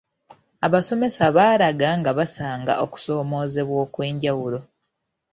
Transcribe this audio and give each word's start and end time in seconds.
Abasomesa 0.65 1.23
baalaga 1.35 1.89
nga 1.99 2.11
basanga 2.17 2.73
okusoomooza 2.85 3.61
okw’enjawulo. 3.83 4.59